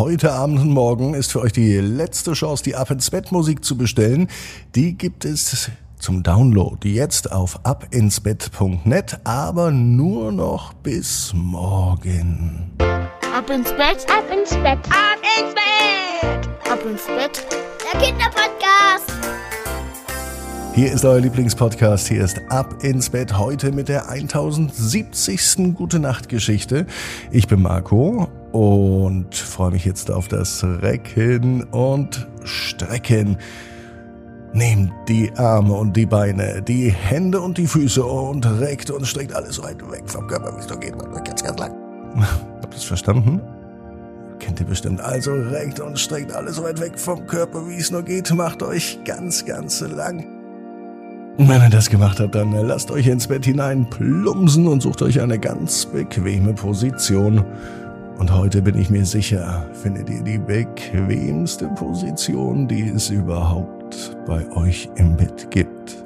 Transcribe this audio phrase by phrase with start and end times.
[0.00, 3.62] heute Abend und morgen ist für euch die letzte Chance, die Ab ins Bett Musik
[3.62, 4.28] zu bestellen.
[4.74, 12.70] Die gibt es zum Download jetzt auf abinsbett.net, aber nur noch bis morgen.
[12.80, 17.46] Ab ins Bett, ab ins Bett, ab ins Bett, ab ins Bett.
[17.92, 19.39] Der Kinderpodcast.
[20.80, 22.08] Hier ist euer Lieblingspodcast.
[22.08, 25.74] Hier ist Ab ins Bett heute mit der 1070.
[25.74, 26.86] Gute Nacht Geschichte.
[27.30, 33.36] Ich bin Marco und freue mich jetzt auf das Recken und Strecken.
[34.54, 39.34] Nehmt die Arme und die Beine, die Hände und die Füße und reckt und streckt
[39.34, 40.98] alles weit weg vom Körper, wie es nur geht.
[40.98, 41.74] Ganz, ganz lang.
[42.62, 43.42] Habt ihr es verstanden?
[44.38, 45.02] Kennt ihr bestimmt.
[45.02, 48.34] Also reckt und streckt alles weit weg vom Körper, wie es nur geht.
[48.34, 50.39] Macht euch ganz, ganz lang.
[51.40, 55.00] Und wenn ihr das gemacht habt, dann lasst euch ins Bett hinein plumpsen und sucht
[55.00, 57.42] euch eine ganz bequeme Position.
[58.18, 64.46] Und heute bin ich mir sicher, findet ihr die bequemste Position, die es überhaupt bei
[64.54, 66.04] euch im Bett gibt.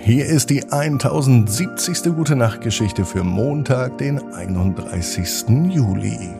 [0.00, 2.14] Hier ist die 1070.
[2.14, 5.46] Gute Nacht Geschichte für Montag, den 31.
[5.68, 6.30] Juli.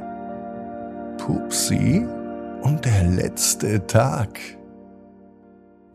[1.19, 2.07] Pupsi
[2.63, 4.39] und der letzte Tag.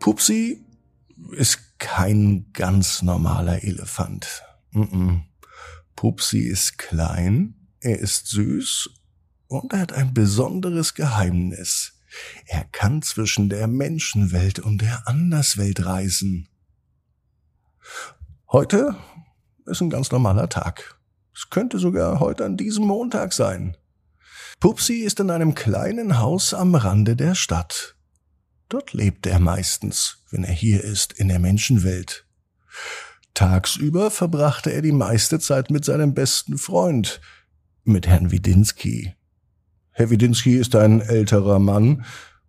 [0.00, 0.60] Pupsi
[1.32, 4.42] ist kein ganz normaler Elefant.
[4.72, 5.20] Mm -mm.
[5.96, 8.90] Pupsi ist klein, er ist süß
[9.48, 12.00] und er hat ein besonderes Geheimnis.
[12.46, 16.48] Er kann zwischen der Menschenwelt und der Anderswelt reisen.
[18.50, 18.96] Heute
[19.66, 20.98] ist ein ganz normaler Tag.
[21.34, 23.76] Es könnte sogar heute an diesem Montag sein.
[24.58, 27.96] Pupsi ist in einem kleinen Haus am Rande der Stadt.
[28.70, 32.24] Dort lebt er meistens, wenn er hier ist, in der Menschenwelt.
[33.34, 37.20] Tagsüber verbrachte er die meiste Zeit mit seinem besten Freund,
[37.82, 39.12] mit Herrn Widinski.
[39.90, 42.04] Herr Widinski ist ein älterer Mann,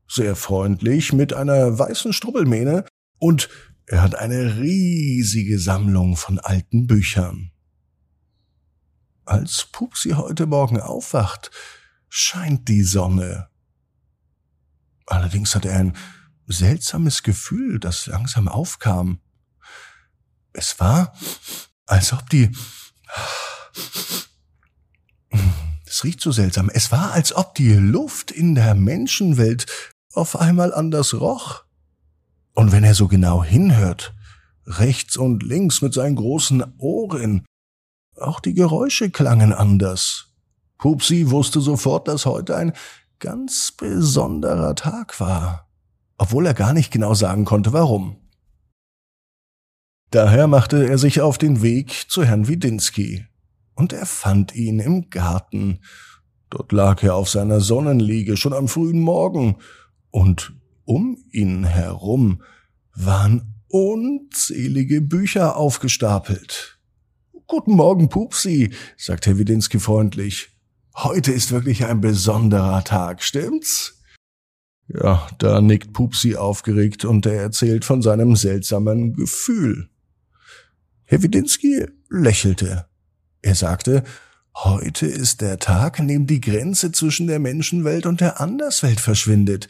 [0.07, 2.85] sehr freundlich, mit einer weißen Strubbelmähne
[3.17, 3.49] und
[3.87, 7.51] er hat eine riesige Sammlung von alten Büchern.
[9.25, 11.49] Als Pupsi heute Morgen aufwacht,
[12.09, 13.50] scheint die Sonne.
[15.11, 15.97] Allerdings hat er ein
[16.47, 19.19] seltsames Gefühl, das langsam aufkam.
[20.53, 21.13] Es war,
[21.85, 22.49] als ob die
[25.85, 26.69] es riecht so seltsam.
[26.73, 29.65] Es war, als ob die Luft in der Menschenwelt
[30.13, 31.65] auf einmal anders roch.
[32.53, 34.13] Und wenn er so genau hinhört,
[34.65, 37.45] rechts und links mit seinen großen Ohren,
[38.15, 40.27] auch die Geräusche klangen anders.
[40.77, 42.73] Pupsi wusste sofort, dass heute ein
[43.21, 45.69] ganz besonderer Tag war,
[46.17, 48.17] obwohl er gar nicht genau sagen konnte, warum.
[50.09, 53.25] Daher machte er sich auf den Weg zu Herrn Widinski
[53.75, 55.79] und er fand ihn im Garten.
[56.49, 59.57] Dort lag er auf seiner Sonnenliege schon am frühen Morgen,
[60.09, 62.41] und um ihn herum
[62.93, 66.79] waren unzählige Bücher aufgestapelt.
[67.47, 70.50] Guten Morgen, Pupsi, sagt Herr Widinski freundlich.
[70.95, 74.01] Heute ist wirklich ein besonderer Tag, stimmt's?
[74.87, 79.89] Ja, da nickt Pupsi aufgeregt und er erzählt von seinem seltsamen Gefühl.
[81.05, 82.87] Herr Widinski lächelte.
[83.41, 84.03] Er sagte,
[84.55, 89.69] heute ist der Tag, an dem die Grenze zwischen der Menschenwelt und der Anderswelt verschwindet.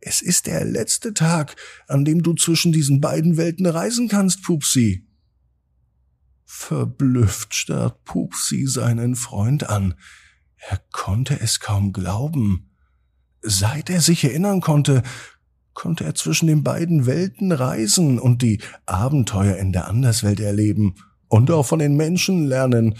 [0.00, 1.56] Es ist der letzte Tag,
[1.88, 5.07] an dem du zwischen diesen beiden Welten reisen kannst, Pupsi.
[6.50, 9.94] Verblüfft starrt Pupsi seinen Freund an.
[10.56, 12.70] Er konnte es kaum glauben.
[13.42, 15.02] Seit er sich erinnern konnte,
[15.74, 20.94] konnte er zwischen den beiden Welten reisen und die Abenteuer in der Anderswelt erleben
[21.28, 22.96] und auch von den Menschen lernen.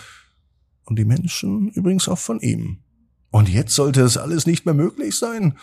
[0.84, 2.82] Und die Menschen übrigens auch von ihm.
[3.30, 5.56] Und jetzt sollte es alles nicht mehr möglich sein.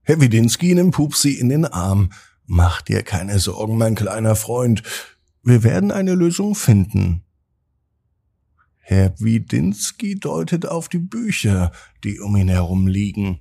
[0.00, 2.12] Herr Widinski nimmt Pupsi in den Arm.
[2.46, 4.82] Mach dir keine Sorgen, mein kleiner Freund.
[5.42, 7.25] Wir werden eine Lösung finden.
[8.88, 11.72] Herr Widinski deutet auf die Bücher,
[12.04, 13.40] die um ihn herum liegen.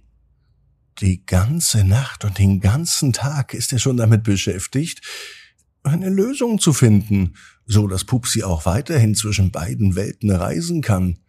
[1.01, 5.01] Die ganze Nacht und den ganzen Tag ist er schon damit beschäftigt,
[5.83, 7.35] eine Lösung zu finden,
[7.67, 11.19] so dass Pupsi auch weiterhin zwischen beiden Welten reisen kann.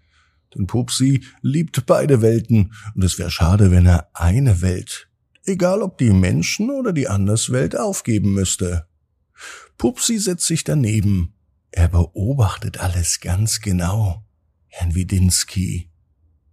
[0.55, 5.11] Denn Pupsi liebt beide Welten und es wäre schade, wenn er eine Welt,
[5.45, 8.87] egal ob die Menschen oder die Anderswelt, aufgeben müsste.
[9.77, 11.36] Pupsi setzt sich daneben.
[11.77, 14.25] Er beobachtet alles ganz genau.
[14.69, 15.91] Herrn Widinski.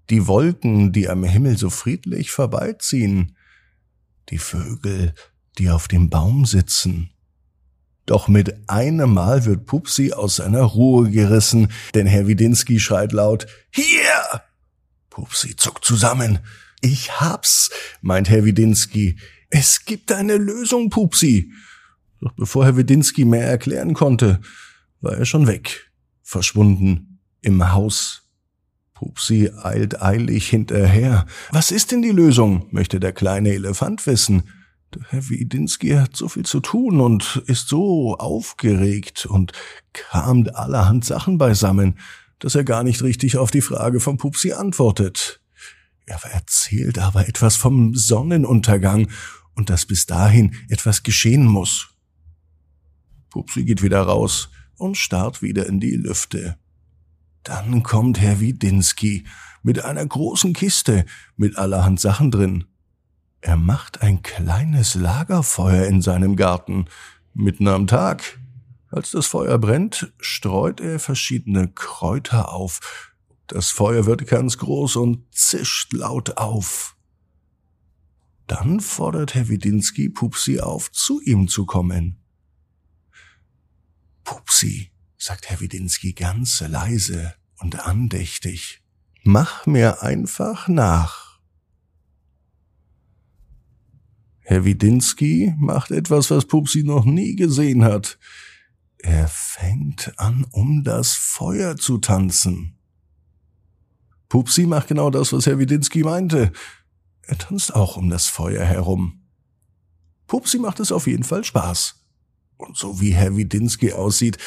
[0.10, 3.38] Die Wolken, die am Himmel so friedlich vorbeiziehen.
[4.30, 5.16] Die Vögel,
[5.58, 7.10] die auf dem Baum sitzen.
[8.06, 13.48] Doch mit einem Mal wird Pupsi aus seiner Ruhe gerissen, denn Herr Widinski schreit laut,
[13.72, 14.42] Hier!
[15.10, 16.40] Pupsi zuckt zusammen.
[16.82, 17.70] Ich hab's,
[18.02, 19.18] meint Herr Widinski.
[19.50, 21.54] Es gibt eine Lösung, Pupsi.
[22.20, 24.42] Doch bevor Herr Widinski mehr erklären konnte,
[25.04, 25.92] war er schon weg,
[26.24, 28.22] verschwunden im Haus.
[28.94, 31.26] Pupsi eilt eilig hinterher.
[31.52, 32.68] Was ist denn die Lösung?
[32.72, 34.44] möchte der kleine Elefant wissen.
[34.96, 39.52] Der Herr Widinski hat so viel zu tun und ist so aufgeregt und
[39.92, 42.00] kramt allerhand Sachen beisammen,
[42.40, 45.42] dass er gar nicht richtig auf die Frage von Pupsi antwortet.
[46.06, 49.10] Er erzählt aber etwas vom Sonnenuntergang
[49.56, 51.90] und dass bis dahin etwas geschehen muss.
[53.32, 56.58] Pupsi geht wieder raus und starrt wieder in die Lüfte.
[57.44, 59.26] Dann kommt Herr Widinski
[59.62, 61.06] mit einer großen Kiste
[61.36, 62.66] mit allerhand Sachen drin.
[63.42, 66.86] Er macht ein kleines Lagerfeuer in seinem Garten,
[67.34, 68.40] mitten am Tag.
[68.90, 73.12] Als das Feuer brennt, streut er verschiedene Kräuter auf.
[73.48, 76.96] Das Feuer wird ganz groß und zischt laut auf.
[78.48, 82.23] Dann fordert Herr Widinski Pupsi auf, zu ihm zu kommen.
[84.24, 88.82] Pupsi, sagt Herr Widinski ganz leise und andächtig,
[89.24, 91.40] mach mir einfach nach.
[94.40, 98.20] Herr Widinski macht etwas, was Pupsi noch nie gesehen hat.
[98.98, 102.78] Er fängt an, um das Feuer zu tanzen.
[104.28, 106.52] Pupsi macht genau das, was Herr Widinski meinte.
[107.22, 109.24] Er tanzt auch um das Feuer herum.
[110.28, 112.03] Pupsi macht es auf jeden Fall Spaß.
[112.64, 114.38] Und so wie Herr Widinski aussieht,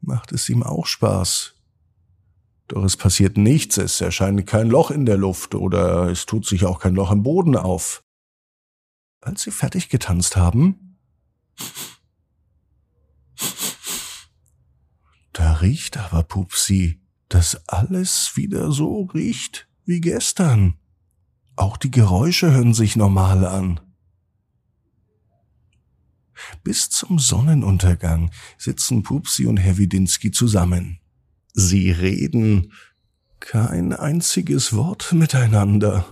[0.00, 1.54] macht es ihm auch Spaß.
[2.68, 6.64] Doch es passiert nichts, es erscheint kein Loch in der Luft oder es tut sich
[6.64, 8.02] auch kein Loch im Boden auf.
[9.20, 10.98] Als sie fertig getanzt haben,
[15.32, 20.74] da riecht aber Pupsi, dass alles wieder so riecht wie gestern.
[21.56, 23.80] Auch die Geräusche hören sich normal an.
[26.64, 30.98] Bis zum Sonnenuntergang sitzen Pupsi und Herr Widinski zusammen.
[31.52, 32.72] Sie reden
[33.38, 36.06] kein einziges Wort miteinander.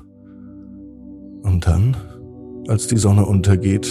[1.42, 1.96] Und dann
[2.68, 3.88] als die Sonne untergeht.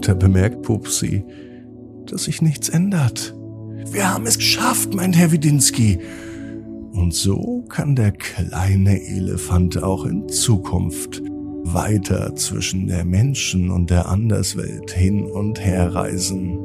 [0.00, 1.22] Da bemerkt Pupsi,
[2.06, 3.36] dass sich nichts ändert.
[3.90, 6.00] Wir haben es geschafft, meint Herr Widinski.
[6.92, 11.20] Und so kann der kleine Elefant auch in Zukunft
[11.72, 16.58] weiter zwischen der Menschen und der Anderswelt hin und her reisen.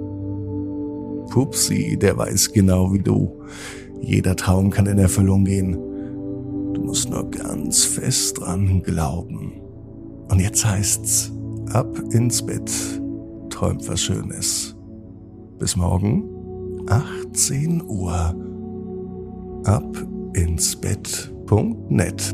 [1.30, 3.42] Pupsi, der weiß genau wie du.
[4.01, 5.74] Jeder Traum kann in Erfüllung gehen.
[6.74, 9.53] Du musst nur ganz fest dran glauben.
[10.30, 11.31] Und jetzt heißt's,
[11.74, 12.71] ab ins Bett,
[13.50, 14.75] träumt was Schönes.
[15.59, 16.24] Bis morgen,
[16.88, 18.36] 18 Uhr.
[19.65, 22.33] Ab ins Bett.net.